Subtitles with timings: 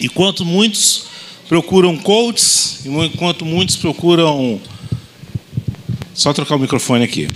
[0.00, 1.06] Enquanto muitos
[1.48, 4.60] procuram coaches, enquanto muitos procuram.
[6.14, 7.28] Só trocar o microfone aqui.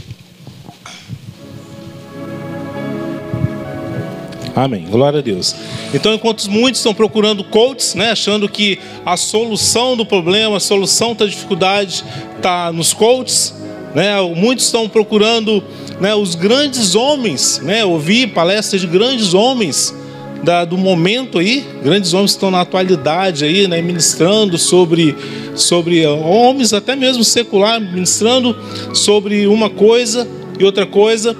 [4.56, 4.86] Amém.
[4.90, 5.54] Glória a Deus.
[5.94, 11.14] Então, enquanto muitos estão procurando coaches, né, achando que a solução do problema, a solução
[11.14, 12.04] da dificuldade
[12.36, 13.54] está nos coaches,
[13.94, 15.62] né, muitos estão procurando
[16.00, 19.94] né, os grandes homens, né, ouvir palestras de grandes homens
[20.42, 25.14] da, do momento aí, grandes homens estão na atualidade aí, né, ministrando sobre,
[25.54, 28.56] sobre homens até mesmo secular, ministrando
[28.94, 30.26] sobre uma coisa
[30.58, 31.36] e outra coisa.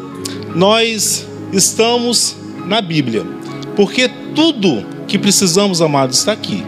[0.55, 2.37] Nós estamos
[2.67, 3.25] na Bíblia,
[3.75, 6.63] porque tudo que precisamos, amados, está aqui.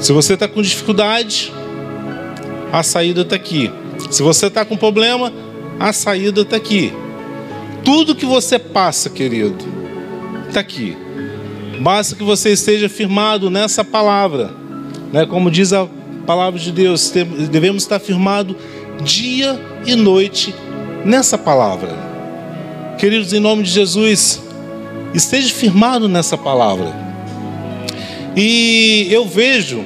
[0.00, 1.52] Se você está com dificuldade,
[2.72, 3.70] a saída está aqui.
[4.10, 5.32] Se você está com problema,
[5.78, 6.92] a saída está aqui.
[7.84, 9.83] Tudo que você passa, querido,
[10.54, 10.96] está aqui.
[11.80, 14.52] Basta que você esteja firmado nessa palavra.
[15.12, 15.26] Né?
[15.26, 15.88] Como diz a
[16.24, 17.10] palavra de Deus,
[17.50, 18.56] devemos estar firmado
[19.02, 20.54] dia e noite
[21.04, 21.90] nessa palavra.
[22.98, 24.40] Queridos, em nome de Jesus,
[25.12, 26.94] esteja firmado nessa palavra.
[28.36, 29.84] E eu vejo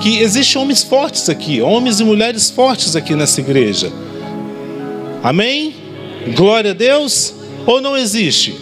[0.00, 3.92] que existem homens fortes aqui, homens e mulheres fortes aqui nessa igreja.
[5.22, 5.74] Amém?
[6.34, 7.32] Glória a Deus?
[7.64, 8.61] Ou não existe?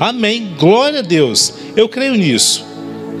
[0.00, 0.54] Amém.
[0.58, 1.54] Glória a Deus.
[1.76, 2.64] Eu creio nisso.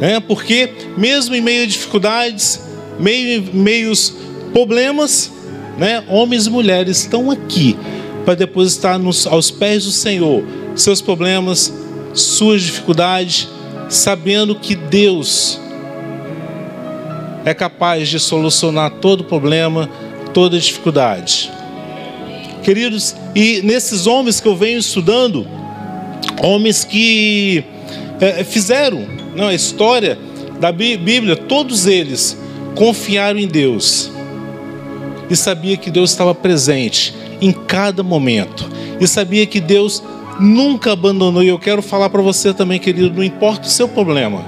[0.00, 0.20] Né?
[0.20, 2.60] Porque mesmo em meio a dificuldades,
[2.98, 4.14] meio meios
[4.52, 5.30] problemas,
[5.78, 6.04] né?
[6.08, 7.76] homens e mulheres estão aqui
[8.24, 11.72] para depositar nos, aos pés do Senhor seus problemas,
[12.12, 13.48] suas dificuldades,
[13.88, 15.60] sabendo que Deus
[17.44, 19.88] é capaz de solucionar todo problema,
[20.32, 21.50] toda dificuldade.
[22.62, 25.46] Queridos, e nesses homens que eu venho estudando,
[26.42, 27.64] homens que
[28.20, 30.18] é, fizeram não, a história
[30.60, 32.38] da Bíblia, todos eles
[32.74, 34.10] confiaram em Deus
[35.28, 38.68] e sabia que Deus estava presente em cada momento.
[39.00, 40.02] E sabia que Deus
[40.38, 41.42] nunca abandonou.
[41.42, 44.44] E eu quero falar para você também, querido: não importa o seu problema,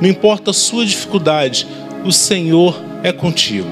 [0.00, 1.66] não importa a sua dificuldade,
[2.04, 3.68] o Senhor é contigo.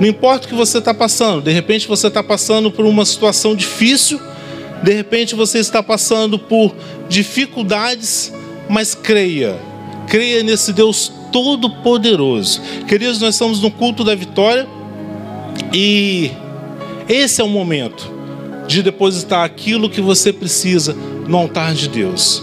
[0.00, 3.54] Não importa o que você está passando, de repente você está passando por uma situação
[3.54, 4.20] difícil,
[4.82, 6.74] de repente você está passando por
[7.08, 8.32] dificuldades,
[8.68, 9.56] mas creia,
[10.06, 12.60] creia nesse Deus Todo-Poderoso.
[12.86, 14.66] Queridos, nós estamos no culto da vitória
[15.72, 16.30] e
[17.08, 18.10] esse é o momento
[18.66, 20.94] de depositar aquilo que você precisa
[21.26, 22.42] no altar de Deus.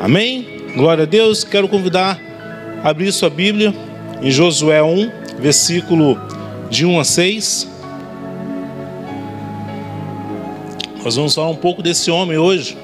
[0.00, 0.46] Amém?
[0.74, 1.44] Glória a Deus.
[1.44, 2.20] Quero convidar
[2.82, 3.74] a abrir sua Bíblia
[4.22, 6.18] em Josué 1, versículo
[6.70, 7.68] de 1 a 6.
[11.04, 12.76] Nós vamos falar um pouco desse homem hoje.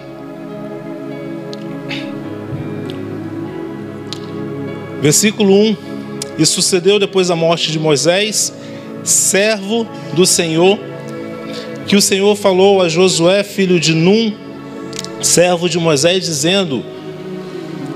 [5.01, 5.77] Versículo 1:
[6.37, 8.53] E sucedeu depois da morte de Moisés,
[9.05, 10.77] servo do Senhor,
[11.87, 14.33] que o Senhor falou a Josué, filho de Num,
[15.23, 16.85] servo de Moisés, dizendo: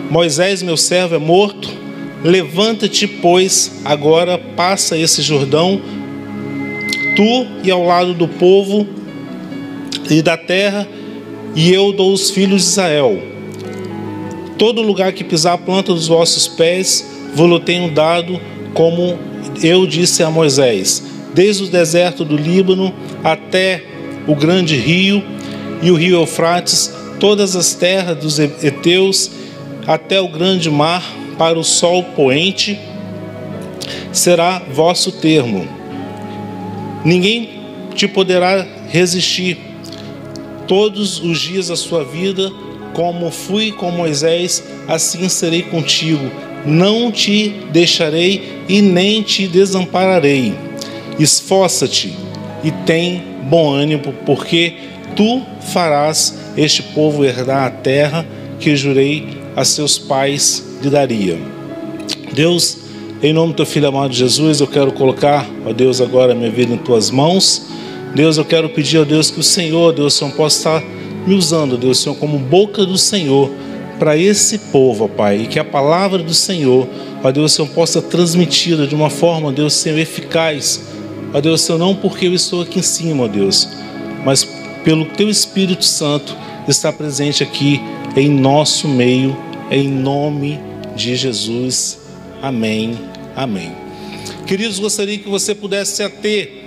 [0.09, 1.69] Moisés, meu servo, é morto.
[2.23, 5.83] Levanta-te, pois, agora passa esse Jordão,
[7.17, 9.02] tu e ao lado do povo
[10.11, 10.89] e da terra,
[11.55, 13.23] e eu dou os filhos de Israel.
[14.59, 18.41] Todo lugar que pisar a planta dos vossos pés, vou-lo tenho dado,
[18.75, 19.19] como
[19.63, 23.83] eu disse a Moisés desde o deserto do Líbano até
[24.27, 25.23] o grande rio
[25.83, 29.31] e o rio Eufrates, todas as terras dos heteus
[29.87, 31.03] até o grande mar
[31.37, 32.79] para o sol poente,
[34.13, 35.67] será vosso termo.
[37.05, 37.61] Ninguém
[37.95, 39.59] te poderá resistir
[40.67, 42.51] todos os dias da sua vida,
[42.95, 46.31] como fui com Moisés, assim serei contigo.
[46.65, 50.55] Não te deixarei e nem te desampararei.
[51.19, 52.15] Esforça-te
[52.63, 54.75] e tem bom ânimo, porque
[55.17, 55.43] tu
[55.73, 58.27] farás este povo herdar a terra
[58.61, 61.39] que jurei a seus pais lhe daria.
[62.33, 62.79] Deus,
[63.23, 66.73] em nome do teu filho amado Jesus, eu quero colocar, ó Deus, agora minha vida
[66.73, 67.72] em tuas mãos.
[68.15, 70.85] Deus, eu quero pedir a Deus que o Senhor, Deus, Senhor, possa estar
[71.27, 73.51] me usando, Deus, Senhor, como boca do Senhor
[73.99, 76.89] para esse povo, ó Pai, e que a palavra do Senhor,
[77.23, 80.81] ó Deus, Senhor, possa transmitida de uma forma, Deus, Senhor, eficaz
[81.35, 83.67] Ó Deus, Senhor, não porque eu estou aqui em cima, ó Deus,
[84.25, 84.45] mas
[84.85, 86.37] pelo Teu Espírito Santo
[86.69, 87.81] está presente aqui
[88.15, 89.37] em nosso meio,
[89.71, 90.61] em nome
[90.95, 91.99] de Jesus.
[92.43, 92.99] Amém.
[93.35, 93.73] Amém.
[94.47, 96.62] Queridos, gostaria que você pudesse ater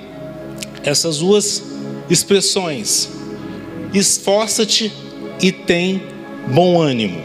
[0.85, 1.63] essas duas
[2.09, 3.09] expressões.
[3.93, 4.93] Esforça-te
[5.41, 6.03] e tem
[6.47, 7.19] bom ânimo.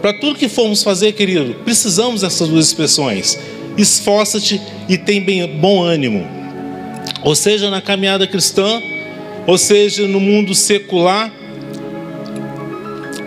[0.00, 3.38] Para tudo que formos fazer, querido, precisamos dessas duas expressões.
[3.76, 6.26] Esforça-te e tem bem, bom ânimo.
[7.22, 8.80] Ou seja, na caminhada cristã,
[9.46, 11.32] ou seja, no mundo secular,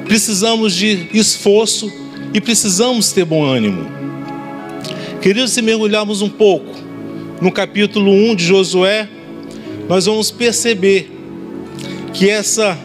[0.06, 1.92] precisamos de esforço
[2.34, 3.88] e precisamos ter bom ânimo.
[5.22, 6.79] Queridos, se mergulharmos um pouco
[7.42, 9.08] no capítulo 1 de Josué,
[9.88, 11.10] nós vamos perceber
[12.14, 12.78] que essa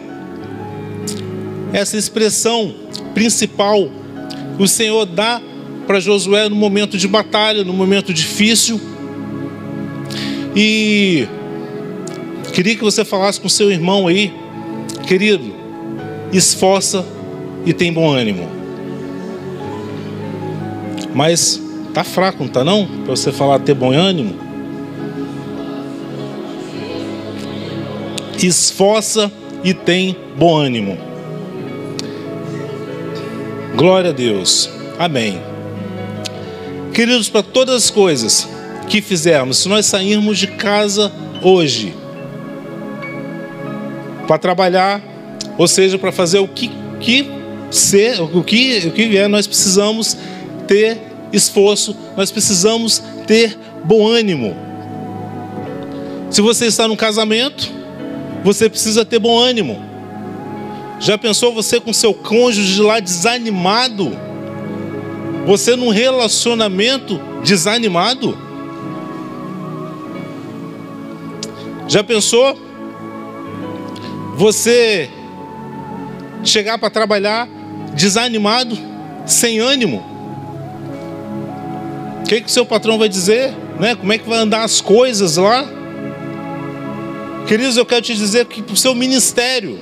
[1.72, 2.72] essa expressão
[3.14, 3.90] principal
[4.58, 5.42] o Senhor dá
[5.86, 8.80] para Josué no momento de batalha, no momento difícil.
[10.54, 11.26] E
[12.52, 14.32] queria que você falasse com seu irmão aí,
[15.06, 15.52] querido,
[16.32, 17.04] esforça
[17.66, 18.48] e tem bom ânimo.
[21.12, 21.60] Mas
[21.92, 22.86] tá fraco, não tá não?
[22.86, 24.44] Para você falar ter bom ânimo.
[28.46, 29.32] Esforça
[29.62, 30.99] e tem bom ânimo.
[33.75, 34.69] Glória a Deus.
[34.99, 35.41] Amém.
[36.93, 38.46] Queridos, para todas as coisas
[38.88, 41.11] que fizermos, se nós sairmos de casa
[41.43, 41.94] hoje
[44.26, 45.02] para trabalhar,
[45.56, 46.70] ou seja, para fazer o que,
[47.00, 47.26] que
[47.70, 50.17] ser, o que, o que vier, nós precisamos
[50.69, 50.99] ter
[51.32, 54.55] esforço, nós precisamos ter bom ânimo.
[56.31, 57.73] Se você está no casamento,
[58.44, 59.82] você precisa ter bom ânimo.
[61.00, 64.12] Já pensou você com seu cônjuge lá desanimado?
[65.46, 68.37] Você num relacionamento desanimado?
[71.88, 72.55] Já pensou
[74.37, 75.08] você
[76.44, 77.49] chegar para trabalhar
[77.94, 78.76] desanimado,
[79.25, 80.05] sem ânimo?
[82.20, 83.55] O que, que o seu patrão vai dizer?
[83.81, 83.94] Né?
[83.94, 85.67] Como é que vai andar as coisas lá?
[87.46, 89.79] Queridos, eu quero te dizer que para o seu ministério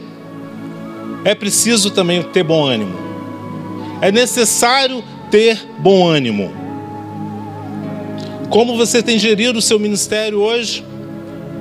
[1.24, 2.92] é preciso também ter bom ânimo.
[4.00, 6.52] É necessário ter bom ânimo.
[8.50, 10.84] Como você tem gerido o seu ministério hoje?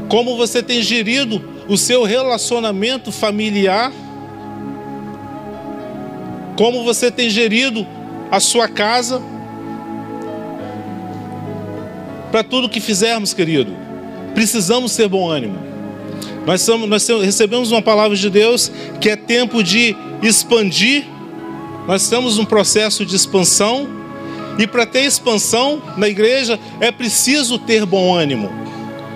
[0.09, 1.39] Como você tem gerido
[1.69, 3.94] o seu relacionamento familiar?
[6.57, 7.86] Como você tem gerido
[8.31, 9.21] a sua casa?
[12.31, 13.75] Para tudo que fizermos, querido,
[14.33, 15.70] precisamos ter bom ânimo.
[16.45, 21.05] Nós, somos, nós recebemos uma palavra de Deus que é tempo de expandir.
[21.88, 23.88] Nós estamos num processo de expansão.
[24.57, 28.51] E para ter expansão na igreja é preciso ter bom ânimo.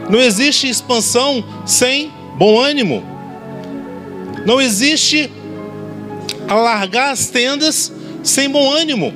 [0.10, 3.04] Não existe expansão sem bom ânimo.
[4.46, 5.30] Não existe
[6.48, 7.92] alargar as tendas
[8.24, 9.14] sem bom ânimo.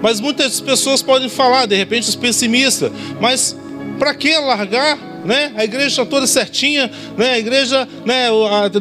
[0.00, 3.56] Mas muitas pessoas podem falar, de repente os pessimistas, mas
[3.98, 5.52] para que alargar né?
[5.56, 7.32] A igreja está toda certinha, né?
[7.32, 8.28] A igreja, né?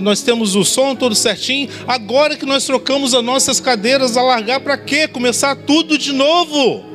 [0.01, 1.69] Nós temos o som todo certinho.
[1.88, 5.07] Agora que nós trocamos as nossas cadeiras, alargar para quê?
[5.07, 6.86] Começar tudo de novo.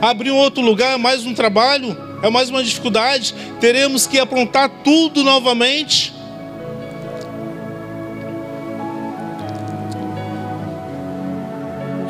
[0.00, 3.34] Abrir um outro lugar é mais um trabalho, é mais uma dificuldade.
[3.60, 6.12] Teremos que aprontar tudo novamente.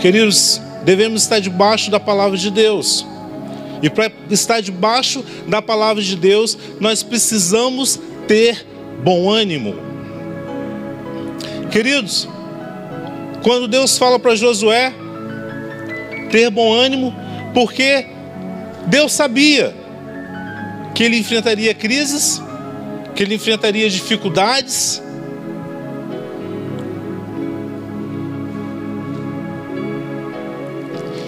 [0.00, 3.06] Queridos, devemos estar debaixo da palavra de Deus.
[3.82, 7.99] E para estar debaixo da palavra de Deus, nós precisamos
[8.29, 8.64] ter
[9.02, 9.75] bom ânimo.
[11.70, 12.28] Queridos,
[13.42, 14.95] quando Deus fala para Josué
[16.30, 17.12] ter bom ânimo,
[17.52, 18.06] porque
[18.87, 19.75] Deus sabia
[20.95, 22.40] que ele enfrentaria crises,
[23.16, 25.02] que ele enfrentaria dificuldades.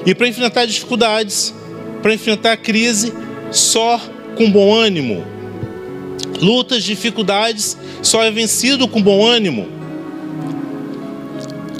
[0.06, 1.54] E para enfrentar dificuldades,
[2.04, 3.14] para enfrentar a crise
[3.50, 3.98] só
[4.36, 5.24] com bom ânimo.
[6.38, 9.66] Lutas, dificuldades, só é vencido com bom ânimo.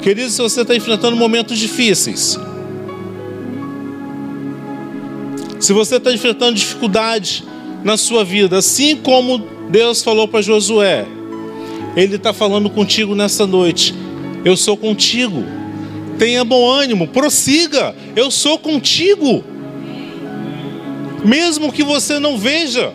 [0.01, 2.39] Querido, se você está enfrentando momentos difíceis,
[5.59, 7.43] se você está enfrentando dificuldade
[7.83, 11.05] na sua vida, assim como Deus falou para Josué,
[11.95, 13.93] Ele está falando contigo nessa noite.
[14.43, 15.43] Eu sou contigo.
[16.17, 17.95] Tenha bom ânimo, prossiga.
[18.15, 19.43] Eu sou contigo
[21.25, 22.93] mesmo que você não veja,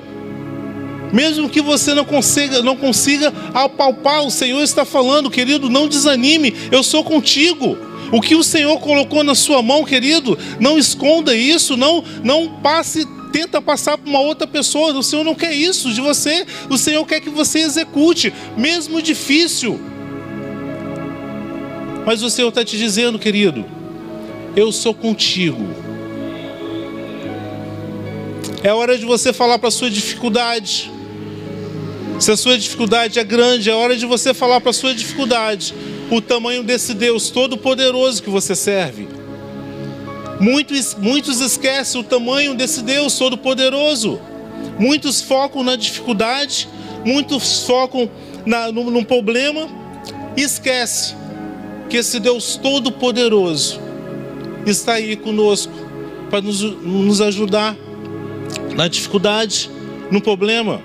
[1.12, 6.54] mesmo que você não consiga, não consiga apalpar, o Senhor está falando, querido, não desanime,
[6.70, 7.76] eu sou contigo.
[8.12, 13.06] O que o Senhor colocou na sua mão, querido, não esconda isso, não, não passe,
[13.32, 14.92] tenta passar para uma outra pessoa.
[14.92, 19.80] O Senhor não quer isso de você, o Senhor quer que você execute, mesmo difícil.
[22.04, 23.64] Mas o Senhor está te dizendo, querido,
[24.56, 25.89] eu sou contigo.
[28.62, 30.90] É hora de você falar para a sua dificuldade.
[32.18, 35.74] Se a sua dificuldade é grande, é hora de você falar para a sua dificuldade
[36.10, 39.08] o tamanho desse Deus todo-poderoso que você serve.
[40.38, 44.20] Muitos, muitos esquecem o tamanho desse Deus todo-poderoso.
[44.78, 46.68] Muitos focam na dificuldade,
[47.02, 48.10] muitos focam
[48.44, 49.68] na, no, no problema
[50.36, 51.14] e esquece
[51.88, 53.80] que esse Deus todo-poderoso
[54.66, 55.72] está aí conosco
[56.28, 57.74] para nos, nos ajudar
[58.74, 59.70] na dificuldade,
[60.10, 60.82] no problema.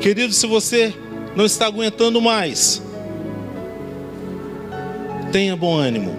[0.00, 0.94] Querido, se você
[1.34, 2.82] não está aguentando mais,
[5.32, 6.16] tenha bom ânimo.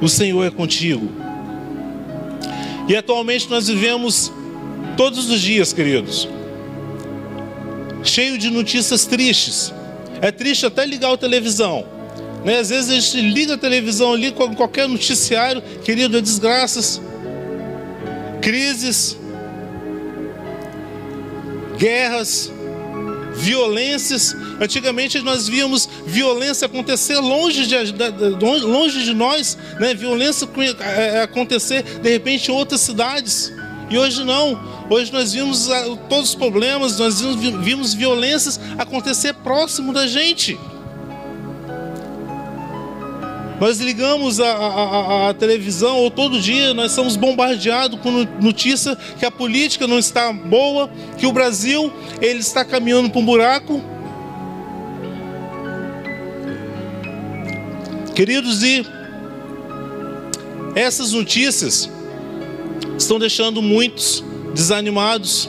[0.00, 1.08] O Senhor é contigo.
[2.88, 4.30] E atualmente nós vivemos
[4.96, 6.28] todos os dias, queridos,
[8.02, 9.72] cheio de notícias tristes.
[10.20, 11.86] É triste até ligar a televisão.
[12.44, 12.58] Né?
[12.58, 17.00] Às vezes a gente liga a televisão ali com qualquer noticiário, querido, é desgraças,
[18.44, 19.16] crises,
[21.78, 22.52] guerras,
[23.36, 24.36] violências.
[24.60, 27.74] Antigamente nós víamos violência acontecer longe de,
[28.66, 29.94] longe de nós, né?
[29.94, 30.46] violência
[30.78, 33.50] é, acontecer de repente em outras cidades.
[33.88, 34.60] E hoje não.
[34.90, 40.58] Hoje nós vimos ah, todos os problemas, nós vimos, vimos violências acontecer próximo da gente.
[43.60, 49.24] Nós ligamos a, a, a, televisão ou todo dia nós somos bombardeados com notícia que
[49.24, 53.80] a política não está boa, que o Brasil ele está caminhando para um buraco.
[58.14, 58.84] Queridos, e
[60.74, 61.88] essas notícias
[62.98, 65.48] estão deixando muitos desanimados.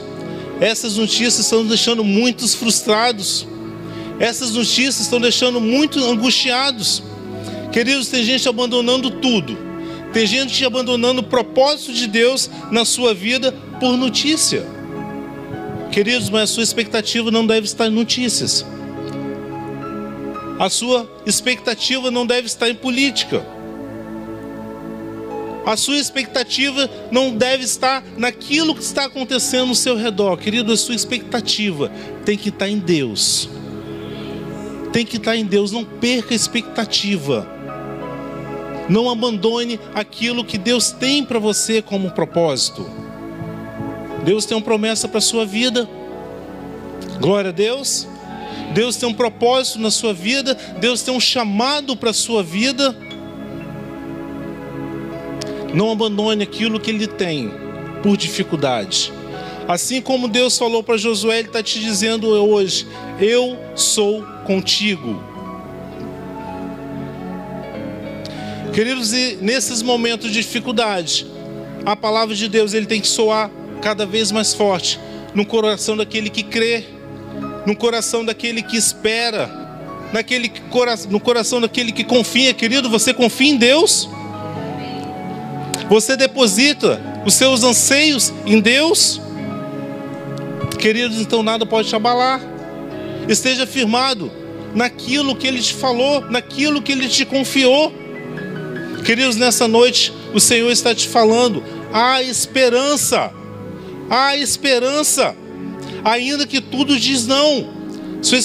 [0.60, 3.46] Essas notícias estão deixando muitos frustrados.
[4.18, 7.02] Essas notícias estão deixando muitos angustiados.
[7.76, 9.54] Queridos, tem gente abandonando tudo.
[10.10, 14.64] Tem gente abandonando o propósito de Deus na sua vida por notícia.
[15.92, 18.64] Queridos, mas a sua expectativa não deve estar em notícias.
[20.58, 23.44] A sua expectativa não deve estar em política.
[25.66, 30.38] A sua expectativa não deve estar naquilo que está acontecendo no seu redor.
[30.38, 31.92] Querido, a sua expectativa
[32.24, 33.50] tem que estar em Deus.
[34.94, 35.72] Tem que estar em Deus.
[35.72, 37.54] Não perca a expectativa.
[38.88, 42.88] Não abandone aquilo que Deus tem para você como propósito.
[44.24, 45.88] Deus tem uma promessa para a sua vida.
[47.20, 48.06] Glória a Deus.
[48.74, 50.54] Deus tem um propósito na sua vida.
[50.80, 52.96] Deus tem um chamado para a sua vida.
[55.74, 57.52] Não abandone aquilo que Ele tem
[58.02, 59.12] por dificuldade.
[59.68, 62.86] Assim como Deus falou para Josué, Ele está te dizendo hoje:
[63.20, 65.35] Eu sou contigo.
[68.76, 71.26] Queridos, e nesses momentos de dificuldade,
[71.86, 75.00] a palavra de Deus ele tem que soar cada vez mais forte
[75.34, 76.84] no coração daquele que crê,
[77.64, 79.50] no coração daquele que espera,
[80.12, 80.52] naquele
[81.08, 82.52] no coração daquele que confia.
[82.52, 84.10] Querido, você confia em Deus?
[85.88, 89.18] Você deposita os seus anseios em Deus?
[90.78, 92.42] Queridos, então nada pode te abalar.
[93.26, 94.30] Esteja firmado
[94.74, 98.04] naquilo que Ele te falou, naquilo que Ele te confiou.
[99.06, 103.32] Queridos, nessa noite o Senhor está te falando: há esperança,
[104.10, 105.32] há esperança,
[106.04, 107.76] ainda que tudo diz não.
[108.20, 108.38] Sua,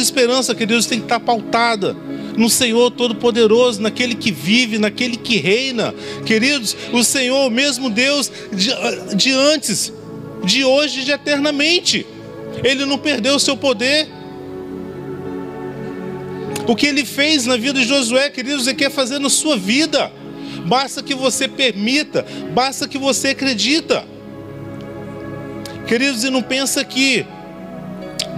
[0.00, 1.94] esperança, queridos, tem que estar pautada
[2.38, 5.94] no Senhor Todo-Poderoso, naquele que vive, naquele que reina.
[6.24, 8.70] Queridos, o Senhor, o mesmo Deus de,
[9.14, 9.92] de antes,
[10.42, 12.06] de hoje e de eternamente.
[12.64, 14.08] Ele não perdeu o seu poder.
[16.68, 20.10] O que ele fez na vida de Josué, queridos, ele quer fazer na sua vida.
[20.66, 24.04] Basta que você permita, basta que você acredita.
[25.86, 27.24] Queridos, e não pensa que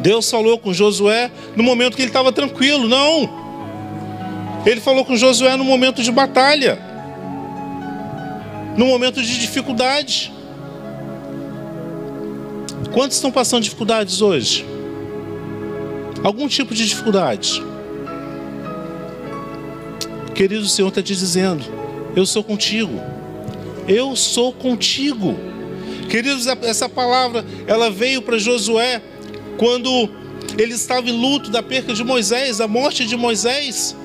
[0.01, 3.49] Deus falou com Josué no momento que ele estava tranquilo, não.
[4.67, 6.79] Ele falou com Josué no momento de batalha,
[8.77, 10.31] no momento de dificuldade.
[12.93, 14.67] Quantos estão passando dificuldades hoje?
[16.23, 17.63] Algum tipo de dificuldade?
[20.39, 21.65] Querido, o Senhor está te dizendo:
[22.15, 22.93] Eu sou contigo.
[23.89, 25.35] Eu sou contigo.
[26.09, 29.03] Queridos, essa palavra ela veio para Josué
[29.57, 30.09] quando
[30.57, 33.97] ele estava em luto da perca de Moisés, a morte de Moisés.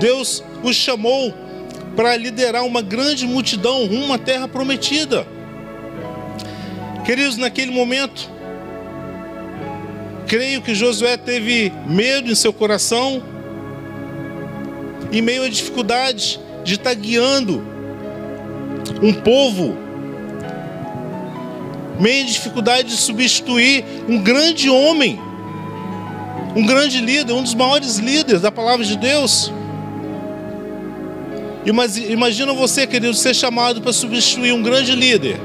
[0.00, 1.34] Deus os chamou
[1.94, 5.26] para liderar uma grande multidão rumo à terra prometida.
[7.04, 8.30] Queridos, naquele momento,
[10.26, 13.22] creio que Josué teve medo em seu coração,
[15.12, 17.62] em meio à dificuldade de estar guiando
[19.02, 19.76] um povo
[22.00, 25.20] meio de dificuldade de substituir um grande homem,
[26.56, 29.52] um grande líder, um dos maiores líderes da palavra de Deus.
[31.64, 35.38] Imagina você, querido, ser chamado para substituir um grande líder.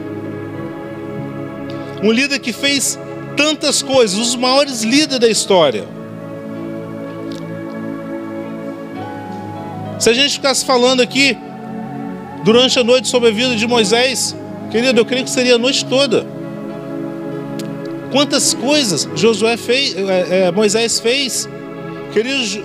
[2.04, 2.98] Um líder que fez
[3.36, 5.97] tantas coisas, os maiores líderes da história.
[10.00, 11.36] Se a gente ficasse falando aqui
[12.44, 14.36] durante a noite sobre a vida de Moisés,
[14.70, 16.26] querido, eu creio que seria a noite toda.
[18.12, 21.50] Quantas coisas Josué fez, é, é, Moisés fez,
[22.14, 22.64] querido,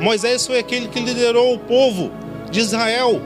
[0.00, 2.10] Moisés foi aquele que liderou o povo
[2.50, 3.22] de Israel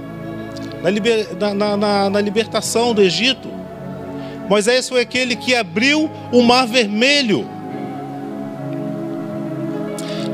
[0.83, 3.49] na, liber, na, na, na libertação do Egito.
[4.47, 7.49] Moisés foi aquele que abriu o mar vermelho.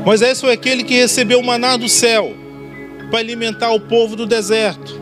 [0.05, 2.44] Moisés foi aquele que recebeu o maná do céu
[3.15, 4.99] para alimentar o povo do deserto.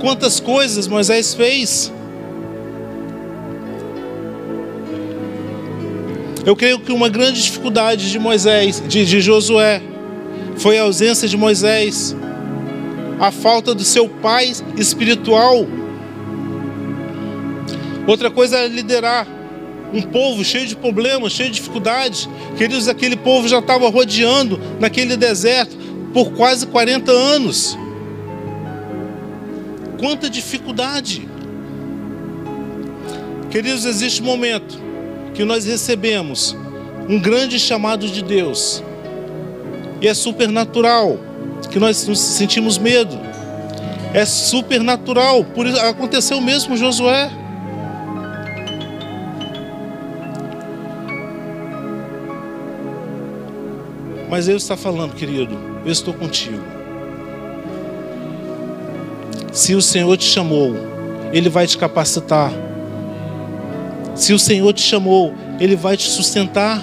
[0.00, 1.92] Quantas coisas Moisés fez?
[6.46, 9.82] Eu creio que uma grande dificuldade de Moisés, de, de Josué,
[10.58, 12.14] foi a ausência de Moisés,
[13.18, 15.66] a falta do seu pai espiritual.
[18.06, 19.26] Outra coisa é liderar
[19.92, 22.28] um povo cheio de problemas, cheio de dificuldades.
[22.56, 25.79] Queridos, aquele povo já estava rodeando naquele deserto
[26.12, 27.78] por quase 40 anos.
[29.98, 31.28] Quanta dificuldade.
[33.50, 34.78] Queridos, existe um momento
[35.34, 36.56] que nós recebemos
[37.08, 38.82] um grande chamado de Deus.
[40.00, 41.18] E é supernatural,
[41.70, 43.18] que nós sentimos medo.
[44.14, 47.30] É supernatural, por isso aconteceu mesmo com Josué.
[54.30, 56.62] Mas Ele está falando, querido, eu estou contigo.
[59.52, 60.76] Se o Senhor te chamou,
[61.32, 62.52] Ele vai te capacitar.
[64.14, 66.80] Se o Senhor te chamou, Ele vai te sustentar.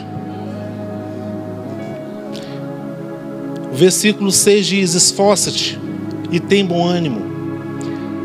[3.71, 5.79] O versículo 6 diz: Esforça-te
[6.29, 7.21] e tem bom ânimo,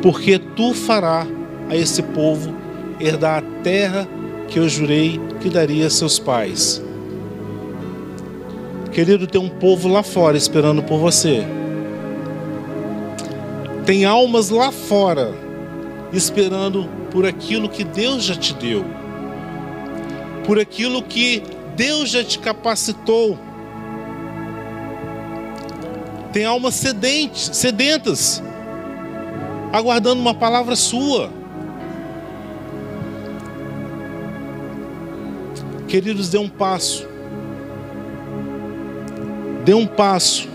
[0.02, 1.24] porque tu fará
[1.70, 2.52] a esse povo
[2.98, 4.08] herdar a terra
[4.48, 6.82] que eu jurei que daria a seus pais.
[8.92, 11.42] Querido, tem um povo lá fora esperando por você.
[13.87, 15.33] Tem almas lá fora
[16.12, 18.85] esperando por aquilo que Deus já te deu,
[20.44, 21.42] por aquilo que
[21.74, 23.38] Deus já te capacitou.
[26.31, 28.42] Tem almas sedentes, sedentas,
[29.72, 31.31] aguardando uma palavra sua.
[35.88, 37.12] Queridos, dê um passo
[39.64, 40.48] Dê um passo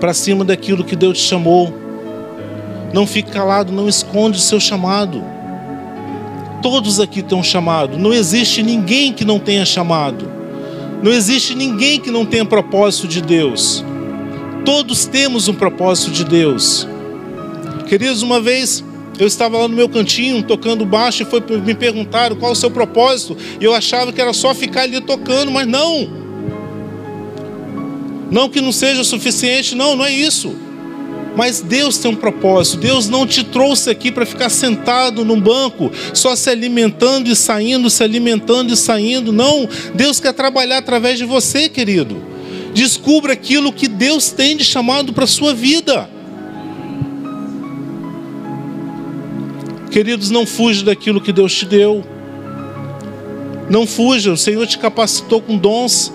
[0.00, 1.72] para cima daquilo que Deus te chamou.
[2.92, 5.22] Não fique calado, não esconde o seu chamado.
[6.62, 7.98] Todos aqui têm um chamado.
[7.98, 10.28] Não existe ninguém que não tenha chamado.
[11.02, 13.84] Não existe ninguém que não tenha propósito de Deus.
[14.64, 16.86] Todos temos um propósito de Deus.
[17.88, 18.84] Queridos, uma vez
[19.18, 22.70] eu estava lá no meu cantinho tocando baixo e foi me perguntaram qual o seu
[22.70, 23.36] propósito.
[23.60, 26.19] E eu achava que era só ficar ali tocando, mas não.
[28.30, 30.54] Não que não seja suficiente, não, não é isso.
[31.36, 32.78] Mas Deus tem um propósito.
[32.78, 37.88] Deus não te trouxe aqui para ficar sentado num banco, só se alimentando e saindo,
[37.88, 39.32] se alimentando e saindo.
[39.32, 39.68] Não.
[39.94, 42.22] Deus quer trabalhar através de você, querido.
[42.74, 46.08] Descubra aquilo que Deus tem de chamado para a sua vida.
[49.90, 52.04] Queridos, não fuja daquilo que Deus te deu.
[53.68, 56.12] Não fuja, o Senhor te capacitou com dons.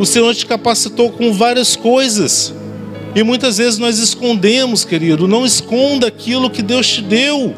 [0.00, 2.54] O Senhor te capacitou com várias coisas.
[3.14, 5.28] E muitas vezes nós escondemos, querido.
[5.28, 7.54] Não esconda aquilo que Deus te deu.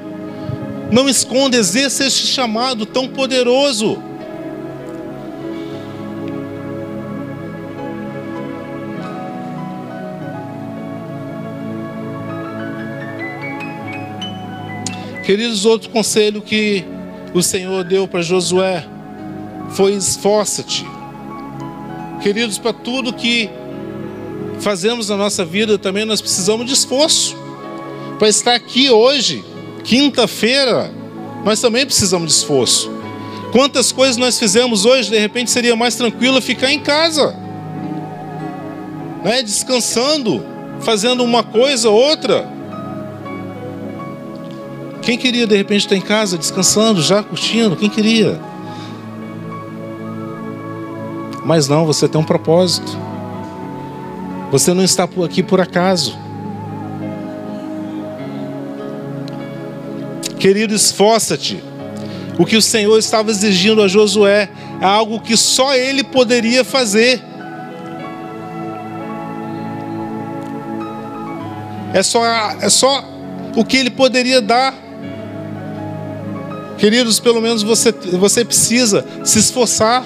[0.90, 3.96] Não esconda, exerça este chamado tão poderoso.
[15.24, 16.84] Queridos, outro conselho que
[17.32, 18.84] o Senhor deu para Josué
[19.70, 20.84] foi: esforça-te
[22.22, 23.50] Queridos, para tudo que
[24.60, 27.36] fazemos na nossa vida também nós precisamos de esforço.
[28.16, 29.44] Para estar aqui hoje,
[29.82, 30.88] quinta-feira,
[31.44, 32.92] nós também precisamos de esforço.
[33.50, 37.34] Quantas coisas nós fizemos hoje, de repente seria mais tranquilo ficar em casa,
[39.24, 39.42] né?
[39.42, 40.44] descansando,
[40.80, 42.48] fazendo uma coisa ou outra.
[45.02, 47.74] Quem queria de repente estar em casa, descansando, já curtindo?
[47.74, 48.51] Quem queria?
[51.44, 52.96] Mas não, você tem um propósito.
[54.50, 56.16] Você não está aqui por acaso.
[60.38, 61.62] Querido, esforça-te.
[62.38, 64.48] O que o Senhor estava exigindo a Josué
[64.80, 67.22] é algo que só ele poderia fazer.
[71.94, 72.24] É só,
[72.60, 73.04] é só
[73.54, 74.74] o que ele poderia dar.
[76.78, 80.04] Queridos, pelo menos você, você precisa se esforçar.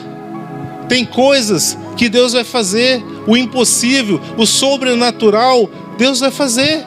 [0.89, 5.69] Tem coisas que Deus vai fazer, o impossível, o sobrenatural,
[5.99, 6.85] Deus vai fazer.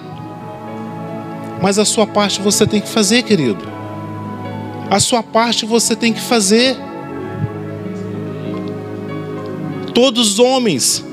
[1.61, 3.67] Mas a sua parte você tem que fazer, querido.
[4.89, 6.77] A sua parte você tem que fazer.
[9.93, 11.03] Todos os homens,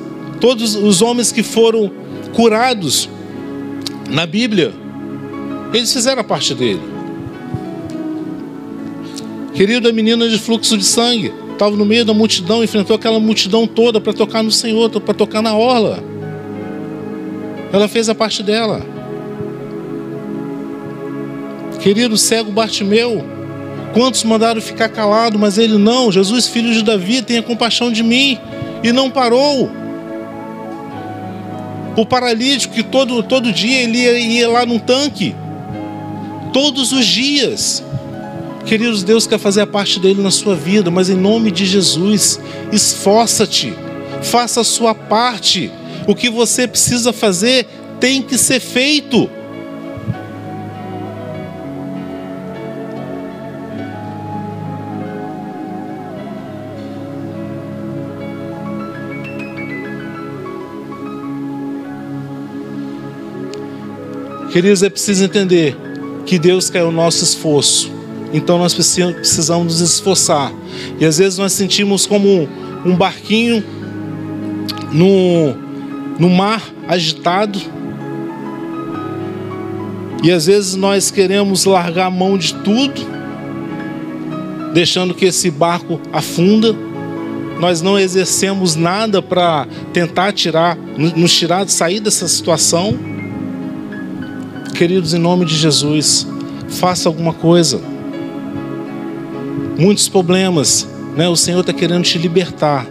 [0.40, 1.90] todos os homens que foram
[2.33, 3.09] curados
[4.09, 4.72] na Bíblia,
[5.72, 6.81] eles fizeram a parte dele.
[9.55, 13.66] Querido, a menina de fluxo de sangue estava no meio da multidão, enfrentou aquela multidão
[13.66, 16.03] toda para tocar no Senhor, para tocar na orla.
[17.73, 18.83] Ela fez a parte dela.
[21.81, 23.25] Querido cego Bartimeu,
[23.95, 26.12] quantos mandaram ficar calado, mas ele não.
[26.12, 28.38] Jesus, filho de Davi, tenha compaixão de mim.
[28.83, 29.71] E não parou.
[31.97, 35.35] O paralítico que todo, todo dia ele ia, ia lá num tanque.
[36.53, 37.83] Todos os dias.
[38.66, 42.40] Queridos, Deus quer fazer a parte dele na sua vida, mas em nome de Jesus,
[42.72, 43.72] esforça-te,
[44.24, 45.70] faça a sua parte.
[46.05, 47.64] O que você precisa fazer
[48.00, 49.31] tem que ser feito.
[64.50, 65.76] Queridos, é preciso entender
[66.24, 67.95] que Deus quer o nosso esforço.
[68.37, 70.53] Então nós precisamos nos esforçar.
[71.01, 72.46] E às vezes nós sentimos como
[72.85, 73.64] um barquinho
[74.92, 75.55] no,
[76.18, 77.59] no mar agitado.
[80.22, 83.01] E às vezes nós queremos largar a mão de tudo,
[84.75, 86.77] deixando que esse barco afunda.
[87.59, 92.99] Nós não exercemos nada para tentar tirar, nos tirar, sair dessa situação.
[94.75, 96.29] Queridos, em nome de Jesus,
[96.68, 97.95] faça alguma coisa.
[99.78, 101.28] Muitos problemas, né?
[101.28, 102.86] O Senhor está querendo te libertar,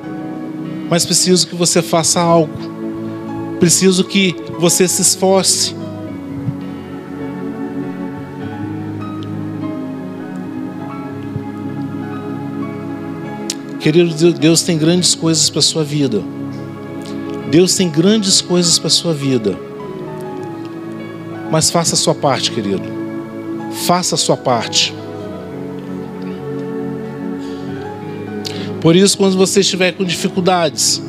[0.89, 2.53] mas preciso que você faça algo.
[3.59, 5.75] Preciso que você se esforce.
[13.79, 16.21] Querido Deus tem grandes coisas para sua vida.
[17.51, 19.57] Deus tem grandes coisas para sua vida.
[21.51, 22.83] Mas faça a sua parte, querido.
[23.85, 24.93] Faça a sua parte.
[28.81, 31.01] Por isso, quando você estiver com dificuldades,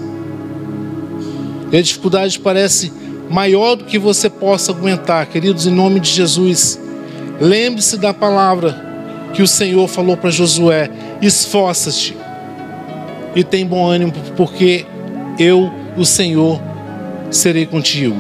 [1.71, 2.93] e a dificuldade parece
[3.29, 6.81] maior do que você possa aguentar, queridos, em nome de Jesus,
[7.41, 8.85] lembre-se da palavra
[9.35, 12.17] que o Senhor falou para Josué: esforça-te
[13.35, 14.87] e tem bom ânimo, porque
[15.39, 16.61] eu, o Senhor,
[17.31, 18.17] serei contigo.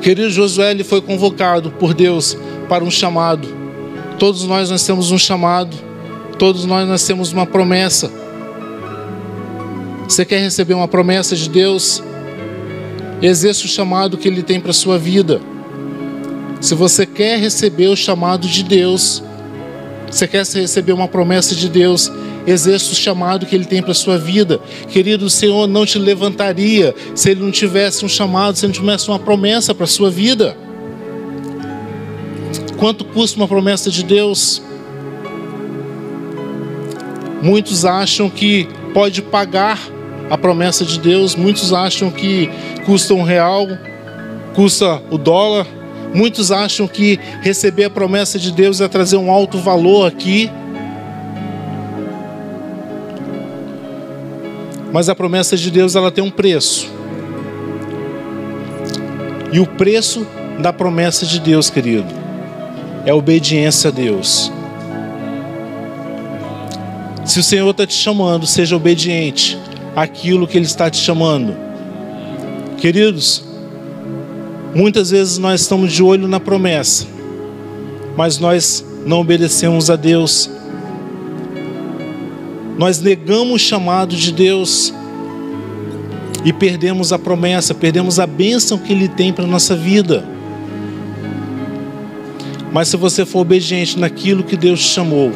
[0.00, 2.36] Querido Josué, ele foi convocado por Deus
[2.68, 3.59] para um chamado.
[4.20, 5.74] Todos nós nós temos um chamado.
[6.38, 8.12] Todos nós nós temos uma promessa.
[10.06, 12.02] Você quer receber uma promessa de Deus?
[13.22, 15.40] Exerça o chamado que Ele tem para a sua vida.
[16.60, 19.22] Se você quer receber o chamado de Deus,
[20.10, 22.12] você quer receber uma promessa de Deus,
[22.46, 24.60] exerça o chamado que Ele tem para a sua vida.
[24.90, 28.80] Querido, o Senhor não te levantaria se Ele não tivesse um chamado, se Ele não
[28.80, 30.54] tivesse uma promessa para a sua vida.
[32.80, 34.62] Quanto custa uma promessa de Deus?
[37.42, 39.78] Muitos acham que pode pagar
[40.30, 42.48] a promessa de Deus, muitos acham que
[42.86, 43.66] custa um real,
[44.54, 45.66] custa o dólar,
[46.14, 50.50] muitos acham que receber a promessa de Deus é trazer um alto valor aqui.
[54.90, 56.90] Mas a promessa de Deus ela tem um preço.
[59.52, 60.26] E o preço
[60.58, 62.29] da promessa de Deus, querido,
[63.10, 64.52] é obediência a Deus.
[67.24, 69.58] Se o Senhor está te chamando, seja obediente
[69.94, 71.56] àquilo que Ele está te chamando.
[72.78, 73.44] Queridos,
[74.74, 77.06] muitas vezes nós estamos de olho na promessa,
[78.16, 80.50] mas nós não obedecemos a Deus
[82.80, 84.90] nós negamos o chamado de Deus
[86.46, 90.24] e perdemos a promessa, perdemos a bênção que Ele tem para a nossa vida.
[92.72, 95.32] Mas se você for obediente naquilo que Deus chamou,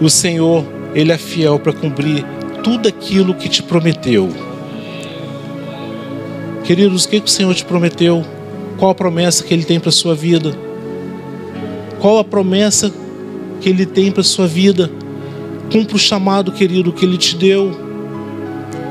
[0.00, 2.24] o Senhor, Ele é fiel para cumprir
[2.62, 4.28] tudo aquilo que te prometeu.
[6.64, 8.24] Queridos, o que, que o Senhor te prometeu?
[8.76, 10.58] Qual a promessa que Ele tem para a sua vida?
[12.00, 12.92] Qual a promessa
[13.60, 14.90] que Ele tem para a sua vida?
[15.72, 17.86] Cumpra o chamado, querido, que Ele te deu.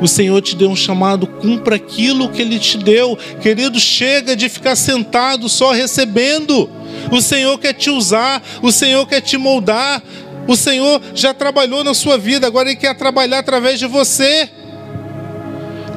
[0.02, 3.18] O Senhor te deu um chamado, cumpra aquilo que Ele te deu.
[3.42, 6.70] Querido, chega de ficar sentado só recebendo.
[7.12, 10.02] O Senhor quer te usar, o Senhor quer te moldar.
[10.48, 14.50] O Senhor já trabalhou na sua vida, agora Ele quer trabalhar através de você.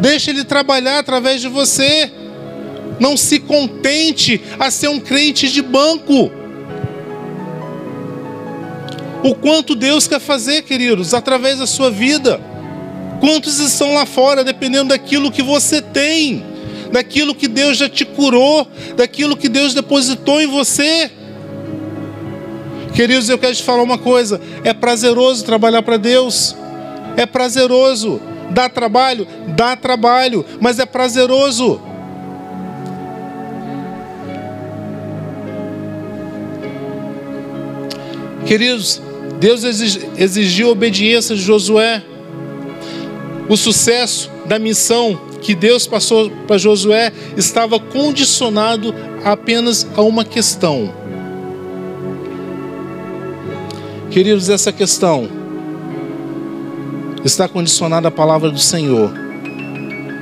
[0.01, 2.11] Deixa Ele trabalhar através de você.
[2.99, 6.31] Não se contente a ser um crente de banco.
[9.23, 12.41] O quanto Deus quer fazer, queridos, através da sua vida.
[13.21, 16.45] Quantos estão lá fora, dependendo daquilo que você tem,
[16.91, 21.11] daquilo que Deus já te curou, daquilo que Deus depositou em você.
[22.95, 26.57] Queridos, eu quero te falar uma coisa: é prazeroso trabalhar para Deus,
[27.17, 28.21] é prazeroso.
[28.51, 29.27] Dá trabalho?
[29.49, 31.81] Dá trabalho, mas é prazeroso.
[38.47, 39.03] Queridos,
[39.39, 42.03] Deus exigiu obediência de Josué.
[43.47, 50.93] O sucesso da missão que Deus passou para Josué estava condicionado apenas a uma questão.
[54.11, 55.29] Queridos, essa questão
[57.25, 59.13] está condicionada à palavra do Senhor.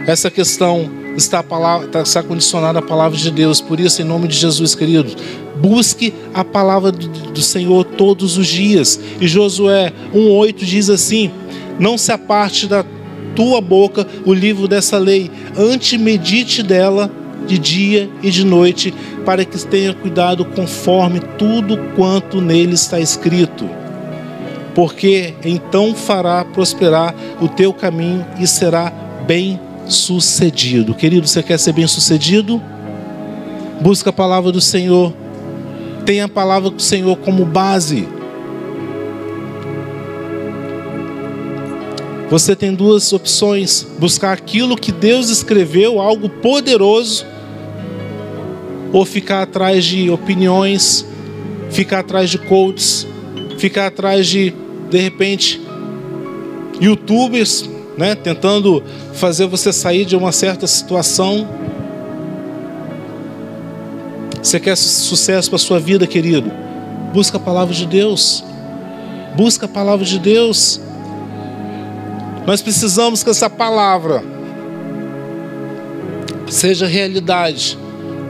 [0.07, 3.61] Essa questão está, palavra, está condicionada à palavra de Deus.
[3.61, 5.17] Por isso, em nome de Jesus, queridos,
[5.57, 9.01] busque a palavra do, Senhor todos os dias.
[9.21, 11.31] E Josué 1,8 diz assim:
[11.79, 12.85] Não se aparte da
[13.37, 17.09] tua boca o livro dessa lei, antes medite dela
[17.47, 18.93] de dia e de noite,
[19.25, 23.69] para que tenha cuidado conforme tudo quanto nele está escrito.
[24.75, 28.93] Porque então fará prosperar o teu caminho e será
[29.27, 30.95] bem sucedido.
[30.95, 32.61] Querido, você quer ser bem sucedido?
[33.81, 35.13] Busca a palavra do Senhor.
[36.05, 38.07] Tenha a palavra do Senhor como base.
[42.29, 47.25] Você tem duas opções: buscar aquilo que Deus escreveu, algo poderoso,
[48.93, 51.07] ou ficar atrás de opiniões,
[51.71, 53.07] ficar atrás de coaches,
[53.59, 54.53] ficar atrás de,
[54.91, 55.61] de repente,
[56.81, 58.83] youtubers, né, tentando
[59.15, 61.49] fazer você sair de uma certa situação.
[64.43, 66.53] Você quer sucesso para sua vida, querido?
[67.13, 68.45] Busca a palavra de Deus.
[69.37, 70.81] Busca a palavra de Deus.
[72.47, 74.23] Nós precisamos que essa palavra
[76.49, 77.77] seja realidade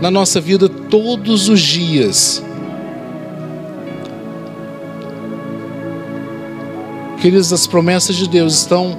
[0.00, 2.42] na nossa vida todos os dias.
[7.20, 8.98] Queridos, as promessas de Deus estão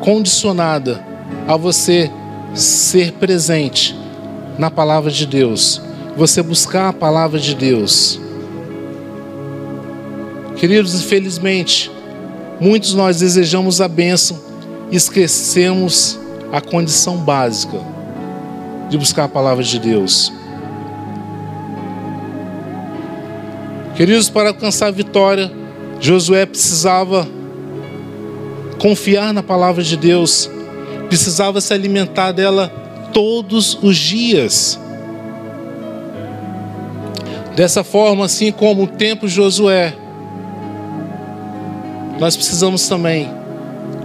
[0.00, 0.98] condicionadas
[1.46, 2.10] a você
[2.54, 3.94] ser presente
[4.58, 5.82] na palavra de Deus,
[6.16, 8.18] você buscar a palavra de Deus.
[10.56, 11.90] Queridos, infelizmente,
[12.58, 14.45] muitos nós desejamos a bênção
[14.90, 16.18] esquecemos
[16.52, 17.78] a condição básica
[18.88, 20.32] de buscar a palavra de Deus.
[23.96, 25.50] Queridos, para alcançar a vitória,
[26.00, 27.26] Josué precisava
[28.78, 30.50] confiar na palavra de Deus,
[31.08, 32.68] precisava se alimentar dela
[33.12, 34.78] todos os dias.
[37.56, 39.96] Dessa forma, assim como o tempo de Josué,
[42.20, 43.30] nós precisamos também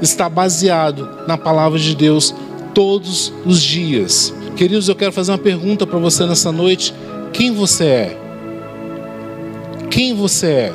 [0.01, 2.33] está baseado na palavra de Deus
[2.73, 4.33] todos os dias.
[4.55, 6.93] Queridos, eu quero fazer uma pergunta para você nessa noite:
[7.31, 8.17] quem você é?
[9.89, 10.73] Quem você é?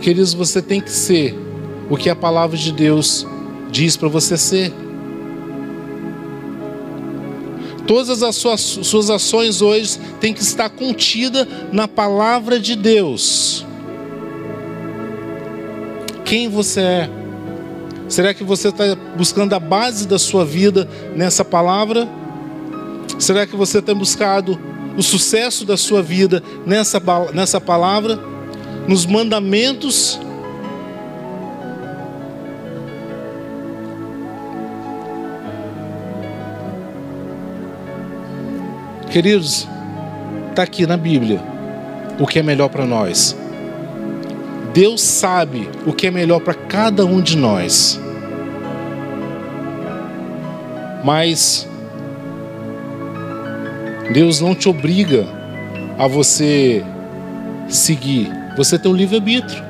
[0.00, 1.38] Queridos, você tem que ser
[1.90, 3.26] o que a palavra de Deus
[3.70, 4.72] diz para você ser.
[7.86, 13.66] Todas as suas, suas ações hoje têm que estar contida na palavra de Deus
[16.28, 17.10] quem você é?
[18.06, 18.84] Será que você está
[19.16, 20.86] buscando a base da sua vida
[21.16, 22.06] nessa palavra?
[23.18, 24.60] Será que você tem buscado
[24.96, 27.00] o sucesso da sua vida nessa,
[27.32, 28.18] nessa palavra?
[28.86, 30.20] Nos mandamentos?
[39.10, 39.66] Queridos,
[40.50, 41.42] está aqui na Bíblia
[42.20, 43.34] o que é melhor para nós.
[44.78, 47.98] Deus sabe o que é melhor para cada um de nós.
[51.04, 51.68] Mas
[54.14, 55.26] Deus não te obriga
[55.98, 56.84] a você
[57.68, 58.30] seguir.
[58.56, 59.64] Você tem um livre-arbítrio.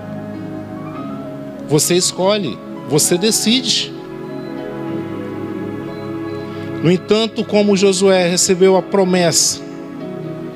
[1.68, 3.90] Você escolhe, você decide.
[6.84, 9.62] No entanto, como Josué recebeu a promessa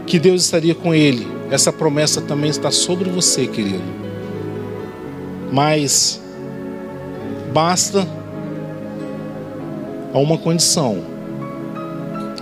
[0.07, 4.12] que Deus estaria com ele, essa promessa também está sobre você, querido.
[5.53, 6.19] Mas
[7.53, 8.09] basta
[10.15, 11.05] a uma condição: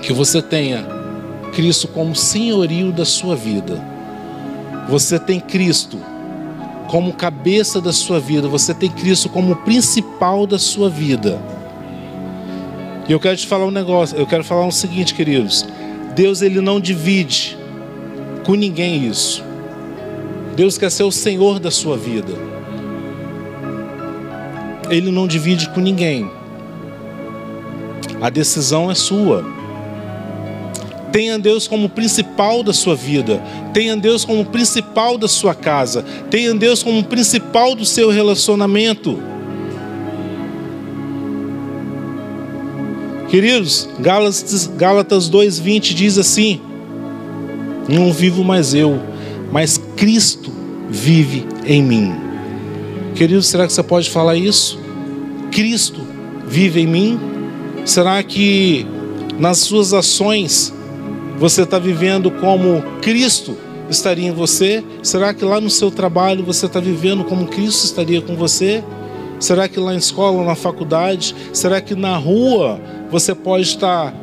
[0.01, 0.87] que você tenha
[1.53, 3.85] Cristo como senhorio da sua vida.
[4.89, 5.99] Você tem Cristo
[6.89, 11.41] como cabeça da sua vida, você tem Cristo como principal da sua vida.
[13.09, 15.67] E eu quero te falar um negócio, eu quero falar o um seguinte, queridos.
[16.15, 17.57] Deus ele não divide
[18.45, 19.45] com ninguém isso.
[20.57, 22.60] Deus quer ser o Senhor da sua vida.
[24.91, 26.29] Ele não divide com ninguém.
[28.21, 29.45] A decisão é sua.
[31.13, 33.43] Tenha Deus como principal da sua vida.
[33.73, 36.05] Tenha Deus como principal da sua casa.
[36.29, 39.19] Tenha Deus como principal do seu relacionamento.
[43.29, 46.61] Queridos, Gálatas, Gálatas 2,20 diz assim:
[47.89, 49.01] Não vivo mais eu,
[49.53, 50.53] mas Cristo
[50.89, 52.13] vive em mim.
[53.15, 54.80] Queridos, será que você pode falar isso?
[55.51, 56.01] Cristo
[56.47, 57.21] vive em mim?
[57.85, 58.87] Será que
[59.39, 60.73] nas suas ações
[61.39, 63.57] você está vivendo como Cristo
[63.89, 64.85] estaria em você?
[65.03, 68.85] Será que lá no seu trabalho você está vivendo como Cristo estaria com você?
[69.39, 71.35] Será que lá na escola, na faculdade?
[71.53, 72.79] Será que na rua
[73.11, 74.15] você pode estar,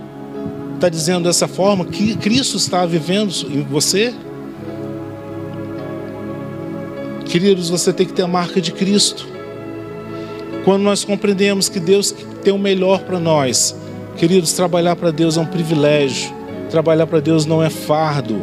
[0.76, 4.14] estar dizendo dessa forma que Cristo está vivendo em você?
[7.26, 9.37] Queridos, você tem que ter a marca de Cristo.
[10.68, 13.74] Quando nós compreendemos que Deus tem o melhor para nós,
[14.18, 16.30] queridos, trabalhar para Deus é um privilégio.
[16.70, 18.42] Trabalhar para Deus não é fardo.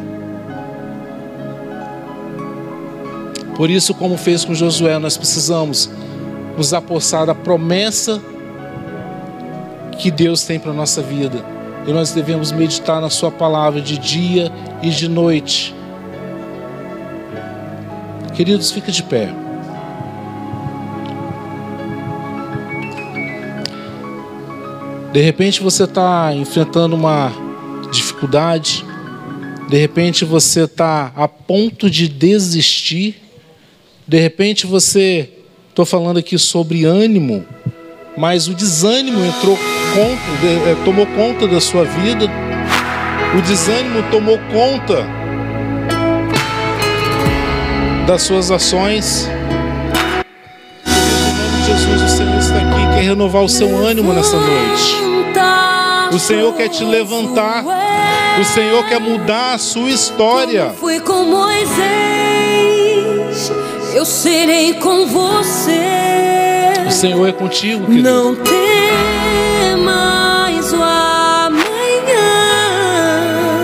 [3.54, 5.90] Por isso, como fez com Josué, nós precisamos
[6.56, 8.18] nos apossar da promessa
[9.98, 11.44] que Deus tem para a nossa vida.
[11.86, 14.50] E nós devemos meditar na Sua palavra de dia
[14.82, 15.74] e de noite.
[18.32, 19.43] Queridos, fica de pé.
[25.14, 27.30] De repente você está enfrentando uma
[27.92, 28.84] dificuldade,
[29.68, 33.22] de repente você está a ponto de desistir,
[34.08, 35.30] de repente você,
[35.68, 37.46] estou falando aqui sobre ânimo,
[38.16, 39.56] mas o desânimo entrou
[39.96, 42.26] é, tomou conta da sua vida,
[43.38, 45.06] o desânimo tomou conta
[48.04, 49.28] das suas ações.
[50.84, 55.03] Nome de Jesus, o Senhor está aqui, quer renovar o seu ânimo nessa noite.
[56.14, 57.64] O Senhor quer te levantar.
[58.40, 60.72] O Senhor quer mudar a sua história.
[60.78, 61.82] Fui com Moisés,
[63.92, 65.80] eu serei com você.
[66.86, 68.08] O Senhor é contigo, querido.
[68.08, 68.73] Não tem